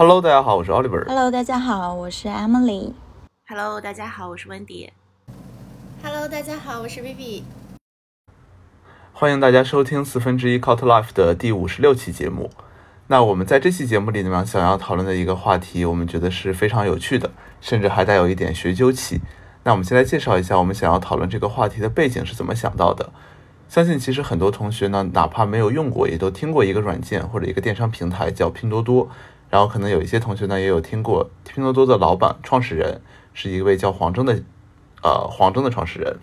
[0.00, 1.04] Hello，大家好，我是 Oliver。
[1.04, 2.94] Hello，大家好，我是 Emily。
[3.46, 4.90] Hello，大家好，我是温迪。
[6.02, 7.42] Hello，大家好，我是 Vivi。
[9.12, 12.50] 欢迎大家收听四分之一 Cult Life 的第五十六期节目。
[13.08, 17.30] 那我们在这期节目里呢想要讨论的一个话题，我们觉得是非常有趣的，
[17.60, 19.20] 甚至还带有一点学究气。
[19.64, 23.12] 那我们先来介绍一下我们想要讨论这个话题的背景是怎么想到的。
[23.68, 29.06] 相信其实很多同学呢，哪怕没有用过，也都听过一个软件或者一个电商平台叫拼多多。
[29.50, 33.02] 然后可能有一些同学呢，也有听过拼多多的老板、创始人
[33.34, 34.42] 是一位叫黄峥的，
[35.02, 36.18] 呃，黄峥的创始人。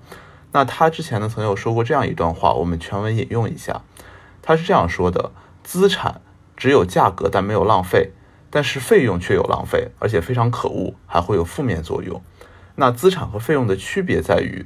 [0.54, 3.82] 那他之前呢，曾有说过这样一段话，我们全文引用一下。
[4.42, 6.22] 他是这样说的：资产
[6.56, 8.12] 只有价格，但没有浪费；
[8.50, 12.22] 但是费用却有浪费，而且非常可恶，还会有负面作用。
[12.76, 14.66] 那资产和费用的区别在于，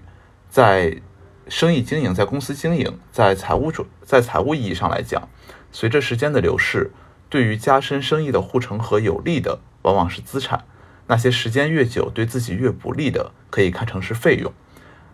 [0.50, 1.02] 在
[1.48, 5.28] 生意经营、在公司经营、在财务主、在财务意义上来讲，
[5.72, 6.92] 随着时间的流逝，
[7.32, 10.66] 对于加深生意的护城河有利的，往往是资产；
[11.08, 14.52] 那些时间越久，对自己越不利的，可以看成是费用。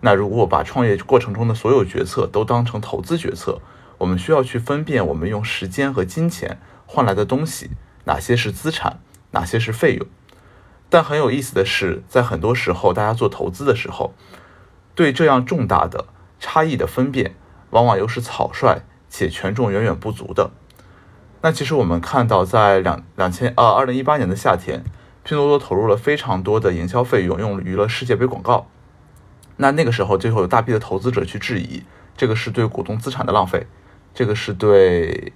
[0.01, 3.61] 那如果把创业过程中的所有决策都当成投资决策，
[3.99, 7.69] 我们需要去分辨我们用时间和金钱换来的东西，
[8.05, 10.07] 哪些是资产，哪些是费用。
[10.89, 14.15] 但很有意思的是，在很多时候，大家做投资的时候，
[14.95, 16.05] 对这样重大的
[16.39, 17.35] 差异的分辨，
[17.69, 20.49] 往往又是草率且权重远远不足的。
[21.47, 24.83] 那其实我们看到，在两两千呃二零一八年的夏天，
[25.23, 28.67] 拼多多投入了非常多的营销费用，用于了世界杯广告。
[29.55, 31.83] 那那个时候，就会有大批的投资者去质疑，
[32.17, 33.65] 这个是对股东资产的浪费，
[34.13, 35.31] 这个是对，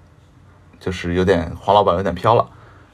[0.81, 2.49] 就是有点黄老板有点飘了。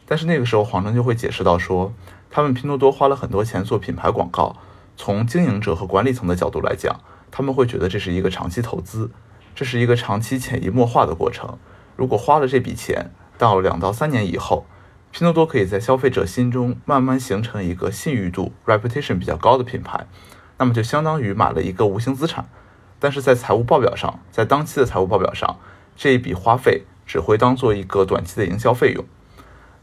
[0.05, 1.91] 但是那个时候，黄峥就会解释到说，
[2.29, 4.55] 他们拼多多花了很多钱做品牌广告，
[4.95, 6.99] 从经营者和管理层的角度来讲，
[7.31, 9.09] 他们会觉得这是一个长期投资，
[9.55, 11.57] 这是一个长期潜移默化的过程。
[11.97, 14.66] 如果花了这笔钱，到两到三年以后，
[15.12, 20.06] 拼多多可以在消费者心中慢慢形成一个信誉度 （reputation） 比较高的品牌。
[20.59, 22.47] 那么就相当于买了一个无形资产，
[23.00, 25.57] 但是在财务报表上，在当期的财务报表上，
[25.96, 29.03] 这一笔花费只会当做一个短期的营销费用。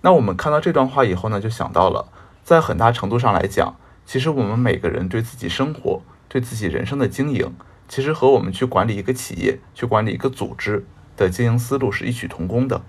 [0.03, 2.13] 那我们看到这段话以后呢，就想到了，
[2.45, 3.77] 在很大程度上来讲，
[4.07, 7.53] 其实我们每个人对自己生活、对自己人生的经营，
[7.89, 10.85] 其实和我们去管理一个企业、去管理一个组织
[11.17, 12.83] 的经营思路是异曲同工的。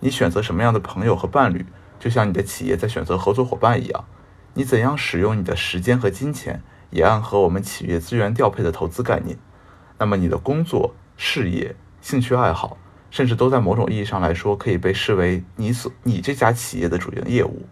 [0.00, 1.66] 你选择什么样的朋友和伴侣，
[1.98, 4.04] 就像你的企业在选择合作伙伴一样，
[4.54, 6.62] 你怎样使用你的时间和金钱。
[6.90, 9.36] 也暗合我们企业资源调配的投资概念。
[9.98, 12.78] 那么，你的工作、事业、兴趣爱好，
[13.10, 17.66] 甚至都在某种意义上来说，可以被视为你所你这家企业的主营业务。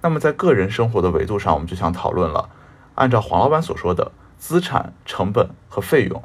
[0.00, 2.50] 那么，在个人生活的维度上，我们就想讨论了。
[2.96, 6.20] 按照黄老板所说的，资产、成本和费用，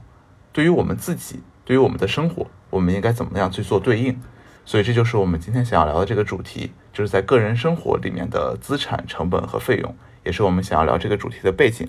[0.51, 4.19] 对于我们自己，对于我们的生活，我们应该怎么样去做对应？
[4.65, 9.95] 所以，这就是我们今天想要聊的这个主题，就是在个人生活里面的资产、成本和费用，
[10.25, 11.87] 也是我们想要聊这个主题的背景。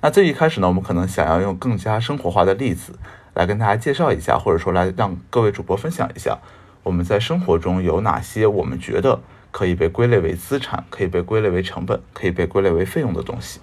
[0.00, 2.98] 那最一开始呢，我们可能想要用更加生活化的例子
[3.34, 6.38] 来跟大家介绍一下，或者说来让各位主播分享一下，
[6.82, 9.20] 我们在生活中有哪些我们觉得
[9.52, 13.60] 可以被归类为资产、可以被归类为成本、可以被归类为费用的东西。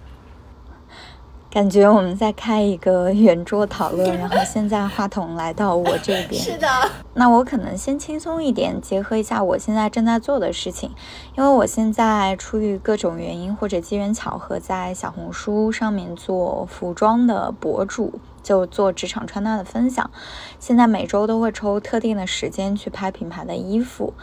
[1.55, 6.33] 感觉我们在开一个圆桌讨论，然后现在话筒来到我这边。
[6.43, 6.67] 是的，
[7.13, 10.91] 那我可能先轻松一点，结合一下我现在正在做的事情，
[11.37, 20.11] 因为我现在出于各种原因或者机缘巧合，在小红书上面做服装的博主，就做职场穿搭的分享。
[20.59, 24.13] 现在每周都会抽特定的时间去拍品牌的衣服。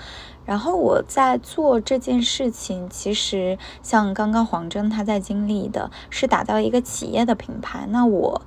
[0.44, 8.42] 然后我在做这件事情，其实像刚刚黄峥他在经历的是打造一个企业的品牌，那我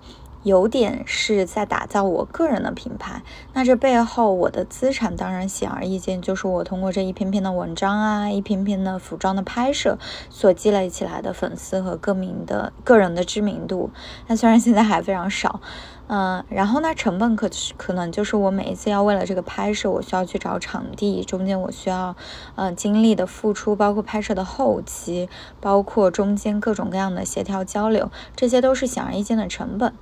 [0.46, 3.24] 有点是在打造我个人的品牌。
[3.54, 9.98] 那这背后我的资产当然显而易见，就是我通过这一篇篇的文章啊，一篇篇的服装的拍摄
[10.30, 13.90] 所积累起来的粉丝和各名的个人的知名度。
[14.28, 15.60] 那虽然现在还非常少。
[16.08, 22.16] 嗯，然后呢，成本可可能就是我每一次要为了这个拍摄，我需要去找场地，中间我需要，
[22.54, 25.28] 呃，精力的付出，包括拍摄的后期，
[25.60, 29.96] 包括中间各种各样的协调交流，这些都是显而易见的成本。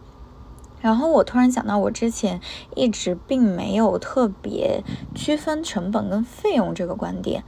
[0.84, 2.42] 然后我突然想到，我之前
[2.76, 4.84] 一直并没有特别
[5.16, 7.46] 区分成本跟费用这个观点。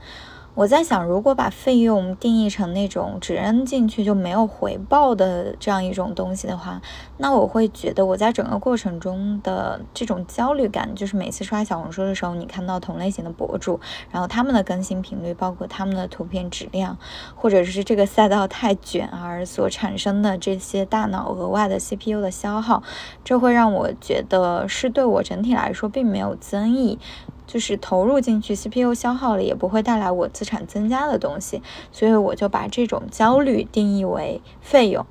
[0.56, 6.80] 我在想，如果把费用定义成那种只扔进去就没有回报的这样一种东西的话，
[7.18, 13.78] 那我会觉得我在整个过程中的这种焦虑感，就是每次刷小红书的时候，你看到同类型的博主，
[14.10, 16.96] 然后他们的更新频率，包括他们的图片质量，
[17.34, 22.82] 或者是这个赛道太卷而所产生的这些大脑额外的 CPU 的消耗，
[23.22, 26.98] 这会让我觉得是对我整体来说并没有增益。
[27.46, 31.62] 就是投入进去，CPU 消耗了也不会带来我资产增加的东西，
[31.92, 35.06] 所以我就把这种焦虑定义为费用。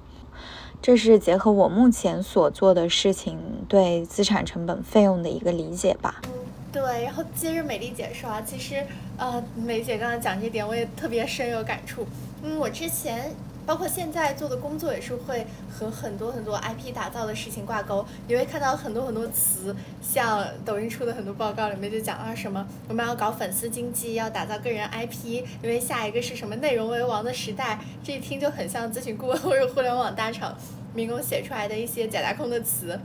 [0.82, 6.22] 这是结合我目前所做的事情对资产成本费用的一个理解吧。
[6.26, 6.32] 嗯，
[6.72, 7.04] 对。
[7.04, 8.86] 然后接着美丽姐说啊，其实
[9.18, 12.06] 呃，美姐刚刚讲这点我也特别深有感触。
[12.44, 13.32] 嗯，我之前。
[13.66, 30.56] 包括现在做的工作也是会和很多很多 IP 打造的事情挂钩，你会看到很多很多词，像抖音出的很多报告里面就讲到什么，我们要搞粉丝经济，要打造个人 IP，因为下一个是什么内容为王的时代，这一听就很像咨询顾问或者互联网大厂
[30.94, 33.00] 民工写出来的一些假大空的词，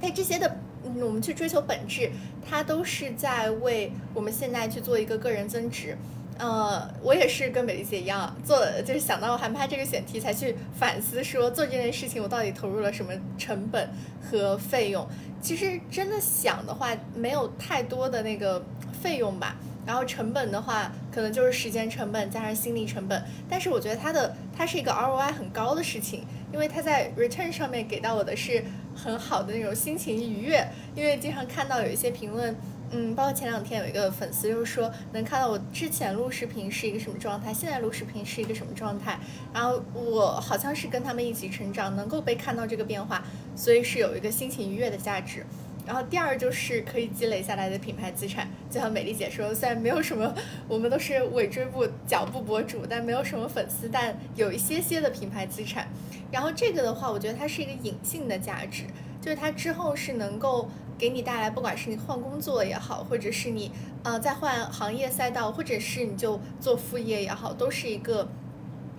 [0.00, 0.56] 但这些的，
[1.00, 2.10] 我们去追求本质，
[2.48, 5.96] 它都是在为我们现在去做一个个人增值。
[6.38, 13.88] 呃，我也是跟美丽姐一样，做就是想到韩拍这个选题才去反思，说做这件事情我到底投入了什么成本
[14.22, 15.04] 和费用。
[15.40, 18.64] 其实真的想的话，没有太多的那个
[19.02, 19.56] 费用吧。
[19.84, 23.20] 然后成本的话，可能就是时间成本加上心理成本。
[23.48, 28.62] 但是我觉得它的它是一个 ROI 很高的事情，因为它在 return 上面给到我的是
[28.94, 30.64] 很好的那种心情愉悦。
[30.94, 32.54] 因为经常看到有一些评论。
[32.90, 39.18] 嗯，包括前两天有一个粉丝就是说，能看到我之前录视频是一个什么状态，现在录视频是一个什么状态，
[39.52, 43.22] 然后我好像是跟他们一起成长，能够被看到这个变化，
[43.54, 45.44] 所以是有一个心情愉悦的价值。
[45.86, 50.34] 然后第二就是可以积累下来的品牌资产，就像美丽姐说，虽然没有什么，
[50.68, 55.88] 我们都是尾追步脚步博主，但没有什么粉丝，但有一些些的品牌资产。
[56.30, 58.84] 然后这个的话，我觉得它是一个隐性的价值，
[59.28, 60.70] 就是它之后是能够。
[60.98, 63.70] 给你带来，不管是你换工作也好，或者是你
[64.02, 68.26] 呃再换行业赛道，或者是你就做副业也好，都是一个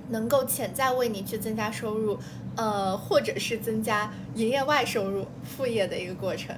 [0.07, 2.17] 能够潜在为你去增加收入，
[2.55, 6.55] 呃，或者是增加营业外收入副业的一个过程。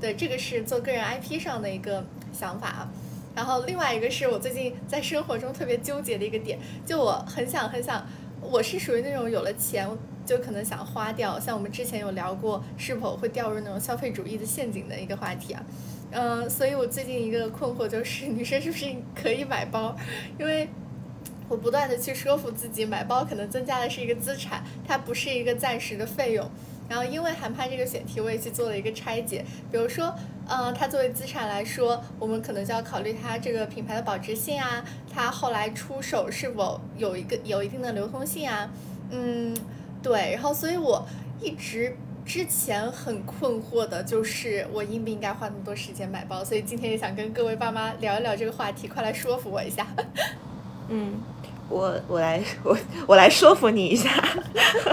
[0.00, 2.88] 对，这个是做个人 IP 上的一个想法啊。
[3.36, 8.06] 然后另外一个是我最近在生活中特别纠结的一个点，就我很想很想，
[8.40, 9.88] 我是属于那种有了钱。
[10.28, 15.64] 就可能想花掉，像我们之前有聊过，是否会掉入那种消费主义的陷阱的一个话题啊，
[16.10, 19.96] 嗯，所以我最近一个困惑就是， 女生是不是可以买包？
[20.38, 20.68] 因为
[21.48, 26.46] 我不断的去说服自己，买包可能增加的是一个资产，它不是一个暂时的费用。
[26.90, 29.42] 然后因为韩拍这个选题，我也去做了一个拆解，
[29.72, 30.14] 比如说，
[30.48, 34.84] 嗯，它作为资产来说，我们可能就要考虑它这个品牌的保值性啊，
[35.14, 38.68] 它后来出手是否有一个有一定的流通性啊，
[39.10, 39.56] 嗯。
[40.00, 41.04] 对，然后所以我
[41.40, 46.44] 一直之前很困惑的就是，我应不应该花那么多时间买包？
[46.44, 49.84] 所以今天也想跟各位爸妈聊一聊这个话题，快来说服我一下。
[50.88, 51.14] 嗯，
[51.68, 52.76] 我我来我
[53.06, 54.10] 我来说服你一下。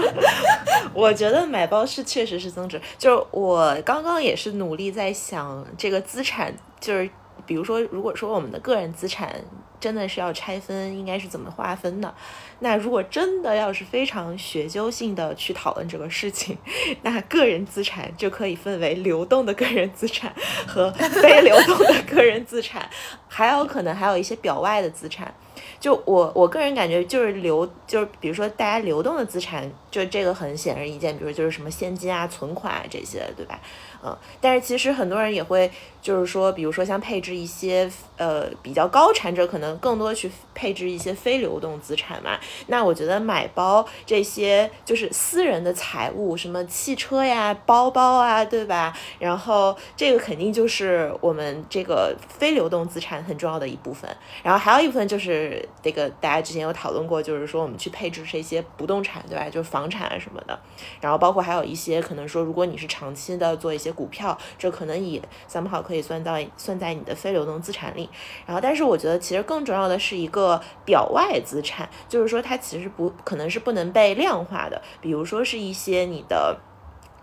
[0.94, 7.10] 我觉得买包是确实是增值，就是我刚刚也是努力在想这个资产，就是
[7.44, 9.34] 比如说，如果说我们的个人资产。
[9.78, 12.12] 真的是要拆分，应该是怎么划分的？
[12.60, 16.56] 那如果真的要是非常学究性的去讨论这个事情，
[17.02, 20.34] 那个人资产就可以分为流动的个人资产
[20.66, 22.88] 和非流动的个人资产，
[23.28, 25.32] 还有可能还有一些表外的资产。
[25.78, 33.60] 就我我个人感觉，就是流，就是比如说大家流动的资产，就这个很显而易见，比如就是什么现金啊、存款啊这些，对吧？
[34.06, 35.68] 嗯，但是其实很多人也会，
[36.00, 42.38] 就是说，比如说像配置一些，呃，比较高产者可能更多去配置一些非流动资产嘛。
[42.68, 48.96] 那我觉得买包这些就是私人的财物，什么汽车呀、包包啊，对吧？
[49.18, 54.08] 然后这个肯定就是我们这个非流动资产很重要的一部分。
[54.44, 59.50] 然后还有一部分就是这个大家之前有讨论过，就是说我们去配置这些不动产，对吧？
[59.50, 60.56] 就是房产啊什么的。
[61.00, 63.95] 然后包括还有一些可能说，如果你是长期的做一些。
[63.96, 68.08] 股票，这可能也咱们好可以算到算在你的非流动资产里。
[68.46, 76.56] 然后，但是我觉得其实更重要的是一个表外资产，就是说它其实不可能是不能被量化的，比如说是一些你的。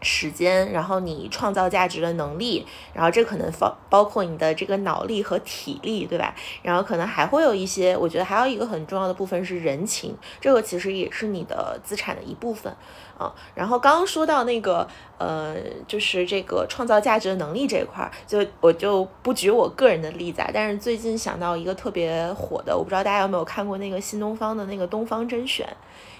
[0.06, 6.36] 时间，然后你创造价值的能力，然后这可能包包括你的这个脑力和体力，对吧？
[6.62, 12.76] 然后可能还会有一些，我觉得还有一个很重要的部分是人情，这个其实也是你的资产的一部分
[13.18, 13.34] 啊。
[13.56, 15.56] 然后刚刚说到那个，呃，
[15.88, 25.68] 就是这个创造价值的能力这一块儿，就我就不举我个人的例子啊，但是最近想到一个特别火的，我不知道大家有没有看过那个新东方的那个东方甄选。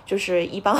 [0.06, 0.78] 就是一帮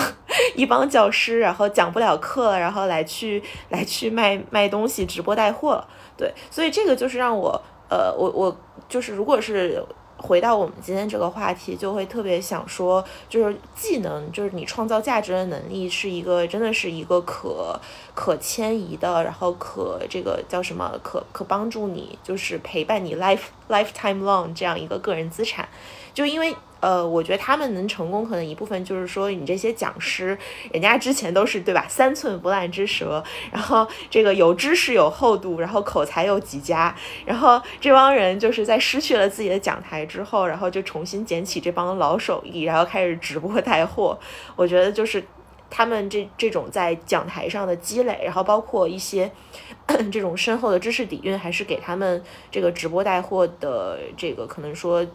[0.54, 7.50] 一帮教师，然后讲不了课，然后来去来去卖卖东西，直播带货了，对，所以这个就是让我，
[7.90, 8.54] 呃，我我
[8.90, 9.82] 就是如果是
[10.26, 17.78] 回到我们今天这个话题，就会特别想说，就是技能，就是你创造价值的能力，是一个真的是一个可
[18.16, 25.68] 可迁移的，然后可这个叫什么，可可帮助你，就是陪伴你 life lifetime long 这样一个个人资产，
[26.14, 26.56] 就因为。
[26.84, 30.38] 呃，我觉得他们能成功，可能一部分就是说，你这些讲师，
[30.74, 33.24] 人家之前都是对吧，三寸不烂之舌，
[33.54, 36.94] 然后这个有知识有厚度，然后口才又极佳，
[37.26, 44.20] 然后这帮人就是在失去了自己的讲台之后，然后就重新捡起这帮老手艺，然后开始直播带货。
[44.58, 45.24] 我觉得就是
[45.70, 49.32] 他们这这种在讲台上的积累，然后包括一些
[50.12, 52.22] 这种深厚的知识底蕴，还是给他们
[52.52, 55.08] 这个直播带货的这个可能说。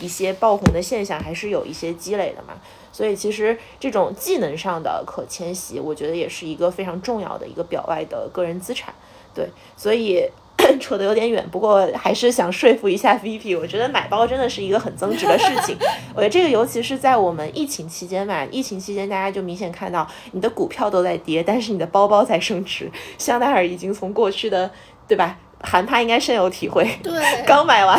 [0.00, 2.54] 一些爆红的现象还是有一些积累的嘛，
[2.92, 8.94] 所以其实这种技能上的可迁徙，我觉得也是一个非常重要的一个表外的个人资产。
[9.34, 10.24] 对，所以
[10.80, 15.76] 扯得有点远，不过还是想说服一下 VP，我觉得买包真的是一个很增值的事情。
[16.14, 22.90] 我觉得这个尤其是在我们疫情期间嘛，疫情期间大家就明显看到你的股票都在跌，但是你的包包在升值。
[23.18, 24.70] 香奈儿已经从过去的，
[25.08, 25.38] 对吧？
[25.64, 26.84] 韩帕应该深有体会。
[27.02, 27.98] 对，刚买完。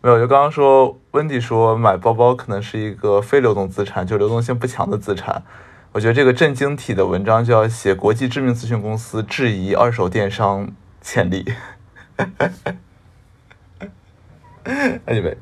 [0.00, 5.42] 没有，就刚刚说温迪说买包包可能是一个非流动资产，就流动性不强的资产。
[5.92, 10.68] 我觉得这个震惊体的文章就要写国际知名咨询公司质疑二手电商
[11.00, 11.52] 潜力。
[15.06, 15.36] Anyway。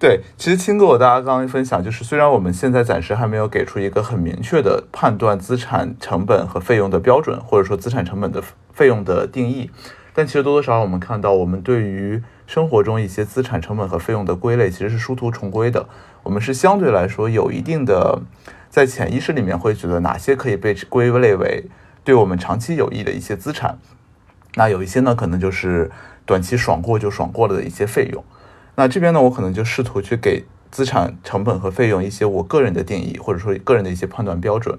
[0.00, 8.42] 对，其实听过我大家刚刚分享，就是虽然我们现在暂时还没有给出一个很明确的判断资产成本和费用的标准，或者说资产成本的
[8.72, 9.70] 费用的定义，
[10.14, 15.86] 但其实多多少少我们看到，我们对于生活中一些资产成本和费用的归类，其实是殊途重归的。
[16.22, 18.22] 我们是相对来说有一定的，
[18.70, 21.66] 在潜意识里面会觉得哪些可以被归类为
[22.02, 23.78] 对我们长期有益的一些资产，
[24.54, 25.90] 那有一些呢，可能就是
[26.24, 28.24] 短期爽过就爽过了的一些费用。
[28.80, 34.78] 那这边呢，我可能就试图去给资产成本和费用一些我个人的定义，或者说个人的一些判断标准。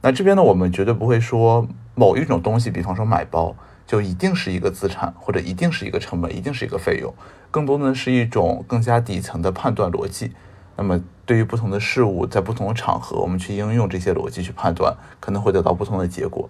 [0.00, 7.12] 那这边呢，我们绝对不会说某一种东西，比方说买包，就一定是一个资产，或者一定是一个成本，一定是一个费用。
[7.50, 10.30] 更多的是一种更加底层的判断逻辑。
[10.76, 16.48] 那么对于不同的事物，在不同的场合，我们去应用这些逻辑去判断，可能会得到不同的结果。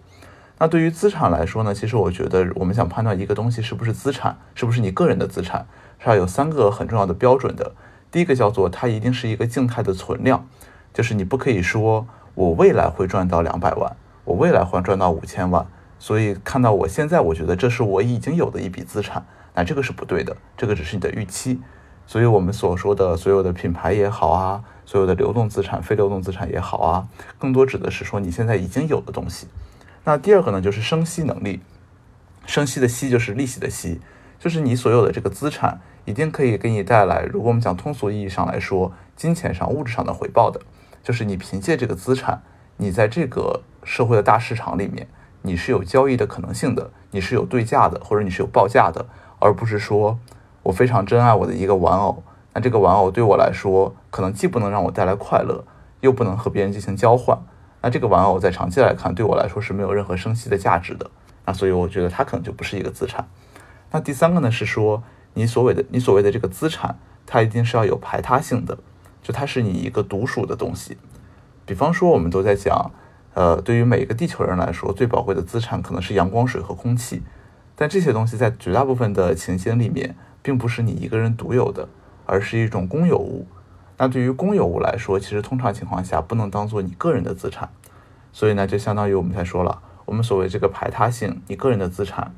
[0.63, 5.67] 那对于资产来说呢，其实我觉得我们想判断一个东西是不是资产，是不是你个人的资产。
[5.99, 7.73] 是要有三个很重要的标准的。
[8.13, 10.47] 第一个叫做它一定是一个静态的存量，
[10.95, 15.67] 就是你不可以说我未来会赚到两百万，我未来会赚到五千万，
[15.99, 19.27] 所以看到我现在，我觉得这是我已经有的一笔资产，
[19.57, 21.61] 那这个是不对的，这个只是你的预期。
[22.07, 29.49] 所以我们所说的所有的品牌也好啊，所有的流动资产、非流动资产也好啊，更多指的是说你现在已经有的东西。
[30.05, 31.61] 那第二个呢，就是生息能力，
[32.47, 34.01] 生息的息就是利息的息，
[34.39, 35.81] 就是你所有的这个资产。
[36.05, 40.61] 一定可以给你带来，如果我们讲通俗意义上来说，金钱上、物质上的回报的，
[41.01, 42.43] 就是你凭借这个资产，
[42.79, 45.07] 你在这个社会的大市场里面，
[45.43, 49.07] 你是有交易的可能性的，你是有对价的，或者你是有报价的，
[49.39, 50.19] 而不是说
[50.65, 55.65] 我非常珍爱我的一个玩偶，那这个玩偶对我来说，可能既不能让我带来快乐，
[56.01, 57.39] 又不能和别人进行交换，
[57.83, 61.11] 那这个玩偶在长期来看，对我来说是没有任何生息的价值的，
[61.45, 63.29] 那所以我觉得它可能就不是一个资产。
[63.91, 65.03] 那第三个呢，是说。
[65.35, 68.77] 你所谓的你所谓的这个资产，它一定是要有排他性的，
[69.23, 70.99] 就它是你一个独属的东西。
[71.65, 72.91] 比方说，我们都在讲，
[73.33, 77.23] 呃，对于每一个地球人来说，最宝贵的资产可能是阳光、水和空气。
[77.75, 81.89] 但这些东西在绝大部分的情形里面，并不是你一个人独有的，
[82.27, 83.47] 而是一种公有物。
[84.03, 87.69] 那对于公有物来说，其实通常情况下不能当做你个人的资产。
[88.33, 92.35] 所以呢，就相当于我们才说了，我们所谓这个排他性，你个人的资产。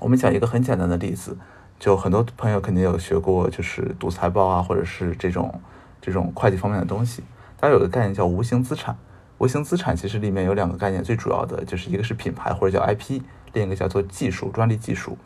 [0.00, 1.38] 我们讲一个很简单的例子。
[1.78, 5.60] 就很多朋友肯定有学过，就是读财报啊，或者是这种
[6.00, 7.22] 这种会计方面的东西。
[7.60, 8.98] 大家有个概念叫无形资产，
[9.38, 13.20] 无形资产其实里面有两个概念，最主要的就是一个是品牌或者叫 IP，
[13.52, 15.16] 另一个叫做技术专利技术。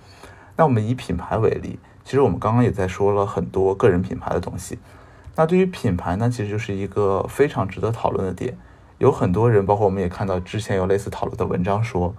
[0.55, 4.79] 那我们以品牌为例，其实我们刚刚也在说了很多个人品牌的东西。
[5.37, 8.59] 那对于品牌呢，其实就是一个非常值得讨论的点。
[8.99, 12.15] 有很多人，包括我们也看到之前有类似讨论的文章说，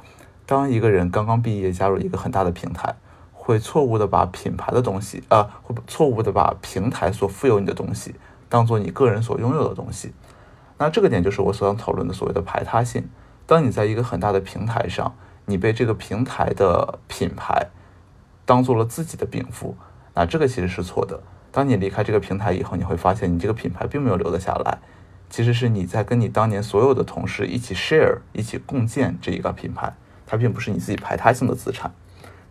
[0.45, 2.95] 当一个人刚刚毕业加入一个很大的平台。
[3.31, 8.13] 会错误的把品牌的东西，呃，会错误的把平台所富有你的东西
[8.49, 10.11] 当做你个人所拥有的东西。
[10.77, 13.07] 那这个点就是我所想讨论的所谓的排他性。
[13.45, 17.69] 当你在一个很大的平台上，你被这个平台的品牌
[18.45, 19.77] 当做了自己的禀赋，
[20.13, 21.23] 那这个其实是错的。
[21.57, 24.77] 当你离开这个平台以后，你会发现你这个品牌并没有留得下来，
[25.27, 29.91] 其实是你在跟你当年所有的同事一起 share，一起共建这一个品牌，
[30.27, 31.91] 它并不是你自己排他性的资产。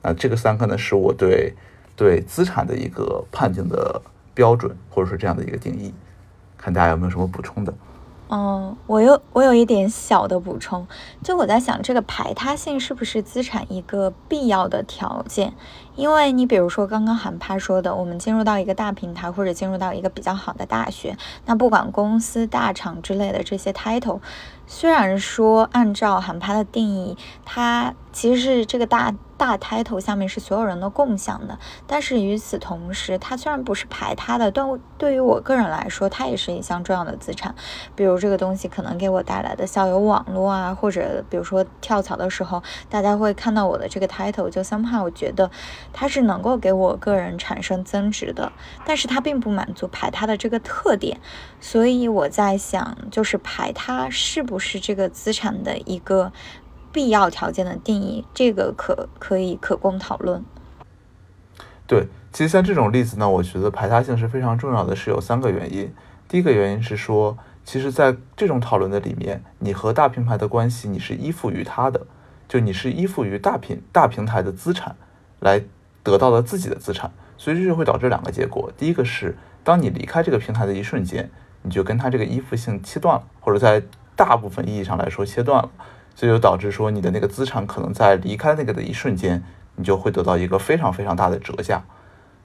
[0.02, 1.54] 那这个三个呢，是我对
[1.94, 4.02] 对资产的一个判定的
[4.34, 5.94] 标准，或者说这样的一个定义。
[6.58, 7.72] 看大家有没有什么补充的？
[8.28, 10.84] 嗯，我有我有一点小的补充，
[11.22, 15.54] 就我在想，这个排他性是不是资产一个必要的条件？
[15.96, 24.20] 因为你比如说刚刚韩帕说的，我们进入到一个大平台或者进入到一个比较好的大学，那不管公司、大厂之类的这些 title，
[24.66, 29.12] 虽然说按照韩帕的定义，它其实是这个大。
[29.38, 37.54] 大 title 下面是所有人都共享的，但是与此同时，它虽然不是排他的，但对于我个人来说，它也是一项重要的资产。
[37.94, 45.50] 比如这个东西可能给我带来的校友网络啊，或者比如说跳槽的时候，大家会看到我的这个 title，就 somehow 我觉得
[45.96, 48.52] 它是能够给我个人产生增值的，
[48.84, 51.18] 但是它并不满足排他的这个特点。
[51.60, 56.30] 所以我在想，就是排他是不是这个资产的一个？
[56.92, 60.42] 必要条件的定义，这个可可以可供讨论。
[61.86, 65.92] 对，其实像这种例子呢，我觉得排他性是非常重要的，是有三个原因。
[66.26, 67.36] 第一个原因是说，
[67.66, 72.06] 其实在这种讨论的里面，你和大平台的关系，你是依附于它的，
[72.48, 74.96] 就你是依附于大平大平台的资产，
[75.40, 75.62] 来
[76.06, 78.72] 得到了自己的资产，所以这就会导致两个结果。
[78.78, 81.28] 第一个是，当你离开这个平台的一瞬间，
[81.62, 83.82] 你就跟它这个依附性切断了，或者在
[84.14, 85.68] 大部分意义上来说切断了。
[86.14, 89.42] 这就导致说你的那个资产可能在离开那个的一瞬间，
[89.74, 91.82] 你就会得到一个非常非常大的折价。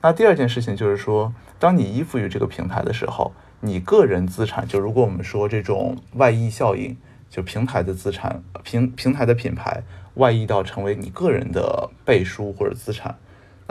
[0.01, 6.97] 那第二件事情就是说，当你依附于这个平台的时候，你个人资产就如果我们说这种外溢效应，
[7.29, 9.83] 就平台的资产平平台的品牌
[10.15, 13.15] 外溢到成为你个人的背书或者资产，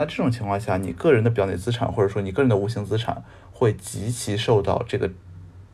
[0.01, 5.07] 那这种情况下，你个人的表内资产或者说你个人的无形资产会极其受到这个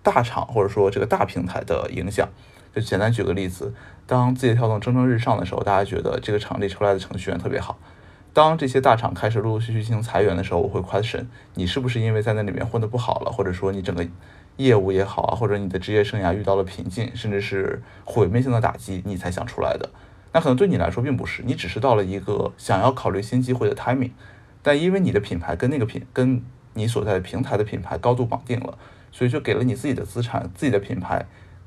[0.03, 2.27] 大厂或者说这个大平台的影响。
[2.75, 3.73] 就简单举个例子。
[4.05, 7.79] 当字节跳动蒸蒸日上的时候，大家觉得这个厂里出来的程序员特别好。
[8.33, 14.05] 当这些大厂开始陆陆续续进行裁员的时候，我会 question 你是不是因为在那里面混得不好了，或者说你整个
[14.57, 19.89] 业务也好啊，或者你的职业生涯遇到了瓶颈，甚至是毁灭性的打击，你才想出来的。
[20.37, 24.11] 那可能对你来说并不是，你只是到了一个想要考虑新机会的 timing。
[24.61, 26.43] 但因为你的品牌跟那个品跟
[26.75, 28.77] 你所在的平台的品牌高度绑定了，
[29.11, 31.25] 所以就给了你自己的资产、自己的品牌。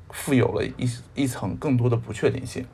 [0.09, 2.65] 富有了一一层更多的不确定性。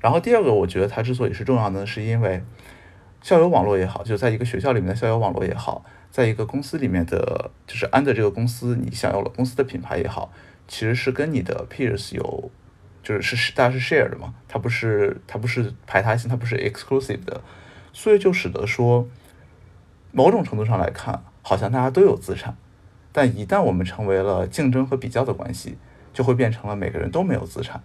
[0.00, 2.42] 然后第二个，我觉得它之所以是重要的，是因为
[3.20, 10.32] 校友网络也好，就在一个学校里面的校友网络也好，在一个公司里面的，就是安的这个公司，你享有了公司的品牌也好，
[10.66, 12.50] 其实是跟你的 peers 有，
[13.14, 17.40] 就是是大家是 share 的嘛，它不是它不是排他性，它不是 exclusive 的，
[17.92, 19.08] 所以就使得说，
[20.12, 22.56] 某种程度上来看，好像大家都有资产，
[23.12, 25.78] 但一旦我们成为了竞争和比较的关系。
[26.10, 27.80] 就会变成了每个人都没有资产，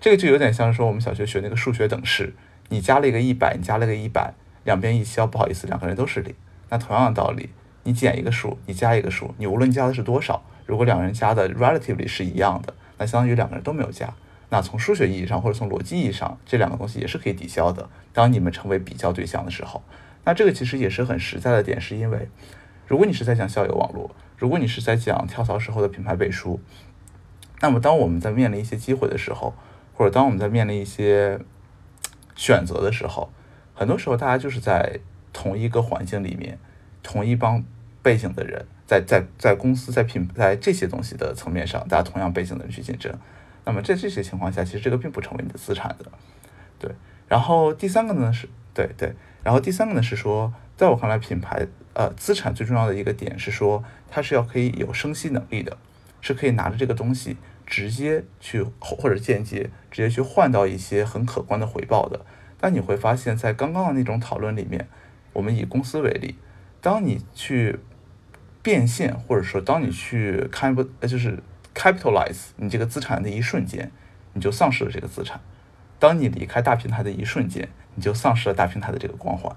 [0.00, 2.34] 这个就有点像说我们小学学那个数学等式，
[2.70, 4.34] 你加了一个一百，你加了个一百，
[4.64, 6.34] 两边一消，不好意思，两个人都是零。
[6.70, 7.50] 那同样的道理，
[7.84, 14.12] 你减一个数，你加一个数，你无论加的是多少，如果两个人加的 relatively 是一样的，那相当于两个人都没有加。
[14.52, 17.88] 那从数学意义上或者从逻辑意义上，这两个东西也是可以抵消的。
[18.12, 19.82] 当你们成为比较对象的时候，
[20.26, 22.28] 那这个其实也是很实在的点，是因为
[22.86, 26.60] 如果你是在讲校友网络，如果你是在讲跳槽时候的品牌背书。
[27.62, 29.54] 那么，当我们在面临一些机会的时候，
[29.94, 31.40] 或者当我们在面临一些
[32.36, 33.32] 选择的时候，
[33.72, 35.00] 很多时候大家就是在
[35.32, 36.58] 同一个环境里面，
[37.02, 37.64] 同一帮
[38.02, 43.10] 背景的人，在在在公司在品在这些东西的层面上，大家同样背景的人去竞争。
[43.64, 46.06] 那么在这些情况下，其实这个并不成为你的资产的，
[46.78, 46.90] 对。
[47.28, 49.14] 然后第三个呢是，对对。
[49.42, 55.76] 然后第三个呢是说，在我看来，品牌呃资产最重要的一个点是说，它是要可以有生息能力的，
[56.20, 57.36] 是可以拿着这个东西。
[57.64, 62.26] 直接去或者间接直接去换到一些很可观的回报的，
[62.60, 64.88] 但你会发现在刚刚的那种讨论里面，
[65.32, 66.36] 我们以公司为例，
[66.82, 67.78] 当你去
[68.62, 71.42] 变现或者说当你去 cap 就是
[71.74, 73.90] capitalize 你这个资产的一瞬间，
[74.32, 75.38] 你就丧失了这个资产；
[75.98, 79.54] 当你离开大平台的一瞬间，你就丧失了大平台的这个光环。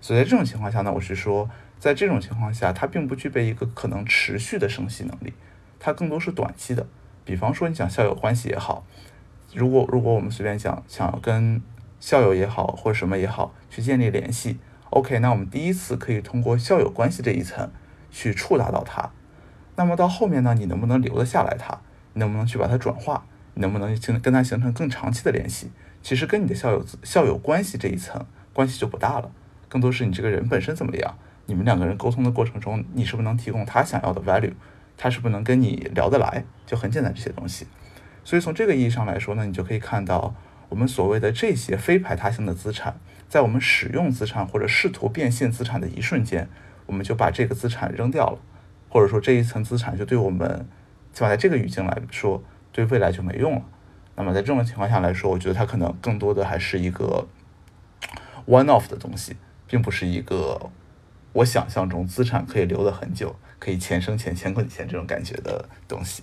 [0.00, 5.32] 所以在这种情况下呢，我是说，在这种情况下，它并不具备一个可能持续的生息能力，
[5.78, 6.86] 它更多是短期的。
[7.24, 8.84] 比方说，你讲校友关系也好，
[9.54, 11.62] 如果如果我们随便讲，想要跟
[12.00, 14.58] 校友也好，或者什么也好，去建立联系
[14.90, 17.70] ，OK，那我们第一次可以通过校友关系这一层
[18.10, 19.10] 去触达到它。
[19.76, 21.78] 那么到后面呢，你能不能留得下来他？
[22.14, 23.26] 能不能去把它转化？
[23.54, 25.70] 你能不能形跟他形成更长期的联系？
[26.02, 29.30] 其实跟你的校友校友关系这一层关系就不大了，
[29.68, 34.52] 更多是你这个人本身怎么样，你们两个人沟通的过程中，你是不是能提供他想要的 value？
[34.96, 37.66] 他是不是能跟你聊得来，就很简单这些东西。
[38.22, 40.34] 所以从这个意义上来说呢，你就可以看到
[40.68, 42.96] 我们所谓的这些非排他性的资产，
[43.28, 46.48] 在我们使用资产或者试图变现资产的一瞬间，
[46.86, 48.38] 我们就把这个资产扔掉了，
[48.94, 50.68] 或者说这一层资产就对我们，
[51.12, 53.62] 起码在这个语境来说，对未来就没用了。
[54.14, 57.26] 那么在这种情况下来说，我觉得它可能更多的还是一个
[58.46, 60.70] one off 的东西，并不是一个
[61.32, 66.22] 我想象中资产可以留的很久，可以钱生钱，钱滚钱这种感觉的东西。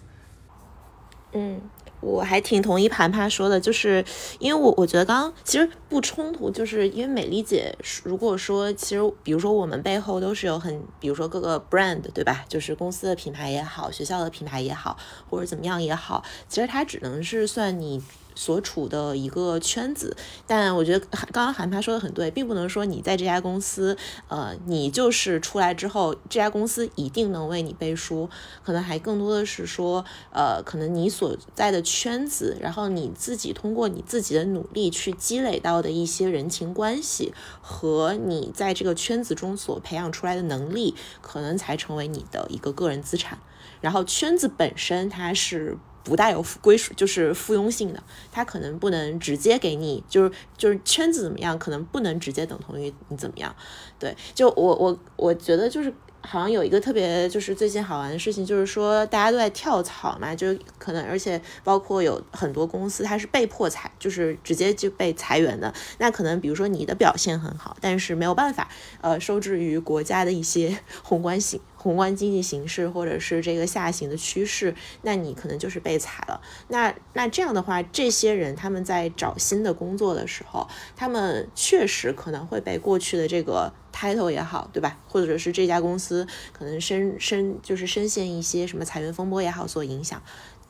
[1.34, 1.60] 嗯。
[2.02, 4.04] 我还挺同意盘盘说的，就是
[4.40, 14.98] 因为我我觉得刚刚其实不冲突，就是因为美丽姐如果说其实比如说我们背后都是有很比如说各个 brand 对吧，就是公司的品牌也好，学校的品牌也好，
[15.30, 18.02] 或者怎么样也好，其实它只能是算你。
[18.36, 20.15] 所处的一个圈子，
[20.48, 28.30] 但我觉得刚刚韩潘说的很对，并不能说你在这家公司，呃，你就是出来之后，这家公司一定能为你背书，
[28.63, 43.39] 可能还更多的是说，呃，可能你所在的圈子，然后你自己通过你自己的努力去积累到的一些人情关系，和你在这个圈子中所培养出来的能力，可能才成为你的一个个人资产。
[43.82, 45.78] 然后圈子本身它是。
[46.04, 53.56] 不带有归属，就是附庸性的，它可能不能直接给你，就是就是圈子怎么样，可能不能直接等同于你怎么样。
[54.00, 65.74] 对，就我我我觉得就是好像有一个特别就是最近好玩的事情，就是说大家都在跳槽嘛，就可能而且包括有很多公司它是被迫裁，就是直接就被裁员的。
[66.00, 68.70] 那可能比如说你的表现很好，但是没有办法，
[69.02, 71.60] 呃，受制于国家的一些宏观性。
[71.82, 76.39] 宏观经济形势，或者是这个下行的趋势，那你可能就是被踩了。
[76.67, 85.00] 那那这样的话，这些人他们在找新的工作的时候，他们确实可能会被过去的这个 title 也好，对吧？
[85.08, 90.22] 或者是这家公司可能深深就是深陷一些什么裁员风波也好所影响。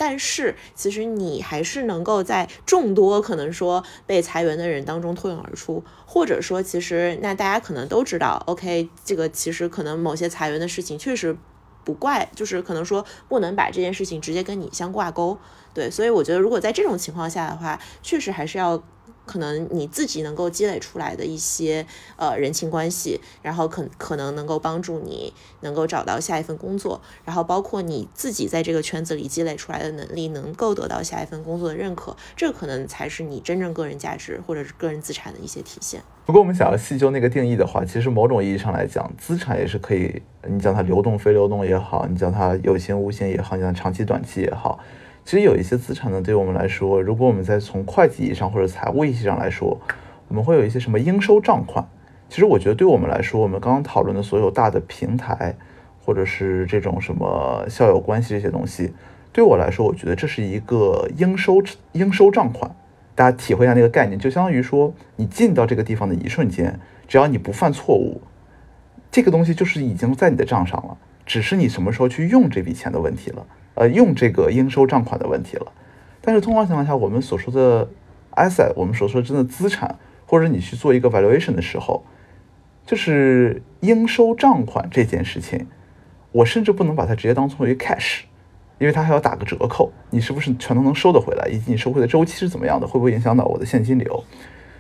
[0.04, 11.38] 但是，其实你还是能够在众多可能说被裁员的人当中脱颖而出，或者说，其实那大家可能都知道，OK，这个其实可能某些裁员的事情确实
[11.84, 15.38] 不怪，就是可能说不能把这件事情直接跟你相挂钩，
[15.72, 18.82] 对，所以我觉得如果在这种情况下的话，确实还是要。
[19.32, 21.86] 可能你自己能够积累出来的一些
[22.18, 36.02] 呃人情关系，然后可可能能够帮助你能够找到下一份工作，然后包括你自己在这个圈子里积累出来的能力，能够得到下一份工作的认可，这可能才是你真正个人价值或者是个人资产的一些体现。
[36.26, 44.80] 不过我们想要细究那个定义的话，其实某种意义上来讲，资产也是可以，你讲它流动非流动也好，你讲它有形无形也好，你讲长期短期也好。
[45.24, 49.80] 其实有一些资产呢，对我们来说，如果我们在从会计意义上或者财务意义上来说，
[50.28, 51.88] 我们会有一些什么应收账款。
[52.28, 55.56] 其实我觉得对我们来说，我们刚刚讨论的所有大的平台，
[56.04, 58.94] 或者是这种什么校友关系这些东西，
[59.32, 62.76] 对我来说，我觉得这是一个应收应收账款。
[63.14, 68.22] 大家体会一下那个概念，就相当于说，你进到这个地方的一瞬间，只要你不犯错误，
[69.12, 73.46] 这个东西就是已经在你的账上了，只是你什么时候去用这笔钱的问题了。
[73.82, 75.72] 呃，用这个应收账款的问题了，
[76.22, 77.90] 但是通常情况下，我们所说的
[78.36, 82.06] asset，我们所说真的资产，或者你去做一个 valuation 的时候，
[82.86, 85.66] 就是应收账款这件事情，
[86.32, 88.20] 我甚至不能把它直接当做为 cash，
[88.78, 94.24] 因为它还要打个折扣，你是不是全都能收得回来，以及你收回的周期是怎么样的，会不会影响到我的现金流？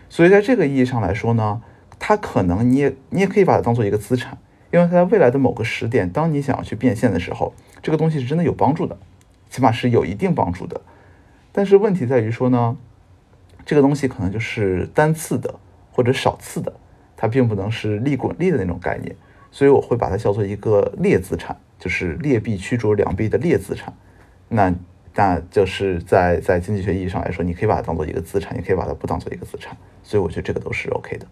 [0.09, 1.59] 所以在这个意义上来说呢，
[1.97, 4.37] 它可能你也你也可以把它当做一个资产，
[4.71, 7.53] 因为它在未来的某个时点，当你想要去变现的时候。
[7.83, 8.95] 这个东西是真的有帮助的，
[9.49, 10.79] 起码是有一定帮助的。
[11.51, 12.77] 但是问题在于说呢，
[13.65, 15.55] 这个东西可能就是单次的
[15.91, 16.71] 或者少次的，
[17.17, 19.15] 它并不能是利滚利的那种概念。
[19.49, 23.91] 所以我会把它叫做一个劣资产，就是劣币驱逐良币的劣资产。
[24.47, 24.71] 那
[25.15, 29.75] 那就是在在经济学意义上来说，你可以把它当做一个资产，也可以把它不当做一个资产。
[30.03, 31.25] 所以我觉得这个都是 OK 的。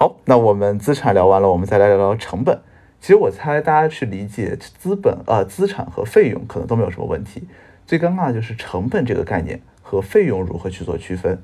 [0.00, 2.60] 好，那我们资产聊完了，我们再来聊聊成本。
[3.00, 7.48] 其实我猜大家去理解资本啊资产和费用可能都没有什么问题，
[7.84, 11.42] 最尴尬的就是成本这个概念和费用如何去做区分。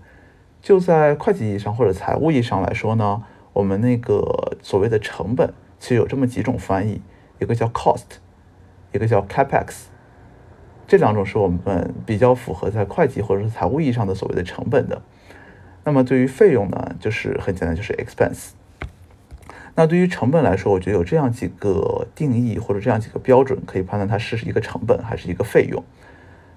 [0.62, 7.02] 就在会计意义上或者财务意义上来说呢，我们那个所谓的成本其实有这么几种翻译，
[7.40, 8.04] 一个叫 cost，
[8.92, 9.86] 一个叫 capex，
[10.86, 15.02] 这两种是我们比较符合在会计或者是财务意义上的所谓的成本的。
[15.84, 18.50] 那么对于费用呢，就是很简单，就是 expense。
[19.76, 25.82] 那对于成本来说，我觉得有这样几个定义或者这样几个标准，可以判断它是一个成本还是一个费用。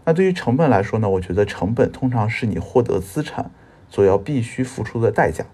[0.05, 3.51] 那对于成本来说呢，我觉得成本通常是你获得资产
[3.89, 5.45] 所要必须付出的代价，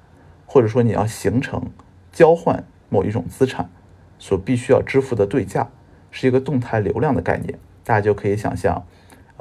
[0.45, 1.71] 或者说你要形成
[2.12, 3.69] 交换某一种资产
[4.19, 5.69] 所必须要支付的对价，
[6.12, 7.57] 是一个动态流量的概念。
[7.86, 8.86] 大家就可以想象，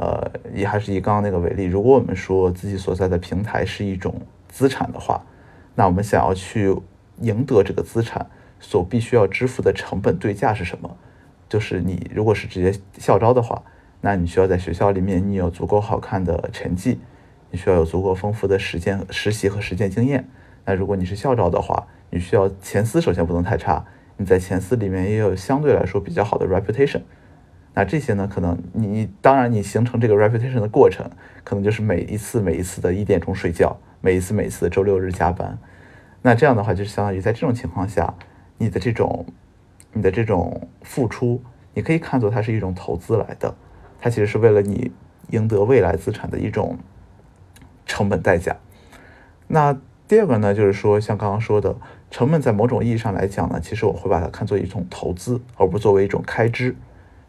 [0.03, 5.23] 呃，也还是以刚刚那个为例，如果我们说自己所在的平台是一种资产的话。
[5.77, 6.77] 那我们想要去
[7.21, 8.27] 赢得这个资产，
[8.59, 10.97] 所必须要支付的成本对价是什么？
[11.49, 13.63] 就是你如果是直接校招的话，
[14.01, 16.99] 那你需要在学校里面你有足够好看的成绩，
[17.53, 20.29] 你需要有足够丰富的实践实习和实践经验。
[20.65, 23.85] 那如果你是校招的话，你需要前司首先不能太差，
[24.17, 27.03] 你在前司里面也有相对来说比较好的 reputation。
[27.75, 31.11] 那这些呢，可能你你当然你形成这个 reputation 的过程，
[31.43, 35.59] 可能就是每一次每一次的一点钟睡觉，每一次每一次的周六日加班。
[36.21, 38.15] 那这样的话，就是相当于在这种情况下，
[38.59, 39.25] 你的这种
[39.93, 43.55] 你的这种付出，你可以看作它是一种投资来的，
[43.99, 44.93] 它其实是为了你
[45.31, 46.79] 赢得未来资产的一种
[47.87, 48.57] 成本代价。
[49.49, 51.75] 那第二个呢，就是说像刚刚说的，
[52.11, 56.77] 成本在某种意义上来讲呢，其实我会把它看作一种投资，而不作为一种开支。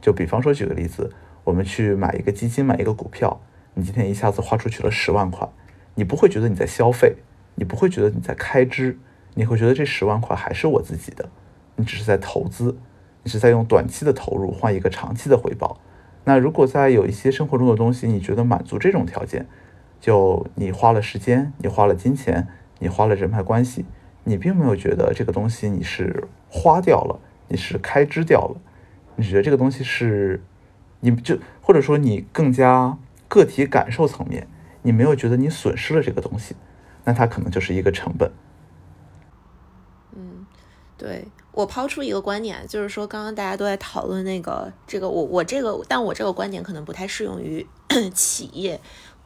[0.03, 1.09] 就比方说，举个例子，
[1.45, 3.39] 我们去买一个基金，买一个股票，
[3.73, 5.47] 你今天一下子花出去了十万块，
[5.95, 7.15] 你不会觉得你在消费，
[7.55, 8.99] 你不会觉得你在开支，
[9.35, 11.29] 你会觉得这十万块还是我自己的，
[11.77, 12.75] 你只是在投资，
[13.23, 15.79] 你是在用短期的投入换一个长期的回报。
[16.25, 19.47] 那如果在有一些生活中的东西，你觉得满足这种条件，
[20.01, 23.85] 就你花了时间，你花了金钱，你花了人脉关系，
[24.25, 28.57] 你并没有觉得这个东西你是花掉了，你是开支掉了。
[29.15, 30.43] 你觉得这个东西是，
[31.02, 32.97] 你就或者说你更加
[33.28, 34.47] 个体感受层面，
[34.82, 36.56] 你没有觉得你损失了这个东西，
[37.04, 38.32] 那它可能就是一个成本。
[40.15, 40.45] 嗯，
[40.97, 47.65] 对我抛出一个观点，就是说刚刚大家都在讨论那个这个，我我这个，但我这个观点可能不太适用于
[48.13, 48.80] 企业。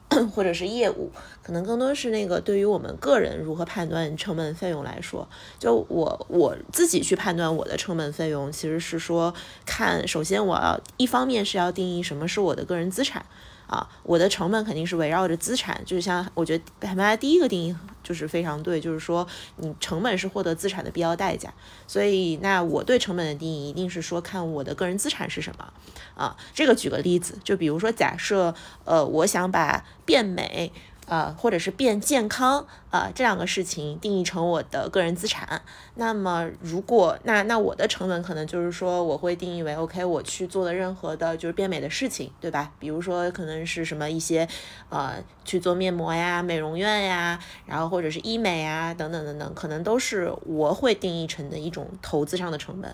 [0.34, 1.12] 或者是业务，
[1.44, 5.28] 可能更多是那个对于我们个人如何判断成本费用来说，
[5.60, 9.34] 就我我自己去判断我的成本费用，其实是说
[9.66, 13.26] 看，首先我要一方面是要定义什么是我的个人资产。
[13.68, 19.28] 啊，我的成本肯定是围绕着资产，就是像我觉得海妈第一个定义就是非常对，就是说
[19.58, 21.54] 你成本是获得资产的必要代价，
[21.86, 25.74] 所以那我对成本的定义一定是说看我的个人资产是什么
[26.16, 26.36] 啊。
[26.54, 30.72] 这个举个例子，就比如说假设呃我想把变美。
[31.08, 35.62] 呃，或者是变健康，呃，这两个事情定义成我的个人资产。
[35.96, 42.72] 那么，如果那那我的成本可能就是说，我会定义为 OK，我去做的任何的就是变美的事情，对吧？
[42.78, 44.48] 比如说可能是什么一些
[44.90, 45.16] 呃
[45.46, 52.94] 去做面膜呀、美容院呀，然后或者是医美啊等等等等，可能都是我会定义成的一种投资上的成本。